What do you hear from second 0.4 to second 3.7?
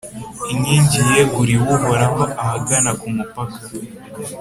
inkingi yeguriwe Uhoraho ahagana ku mupaka.